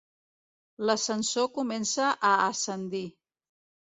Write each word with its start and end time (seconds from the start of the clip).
L'ascensor 0.89 1.49
comença 1.59 2.09
a 2.29 2.31
ascendir. 2.47 3.05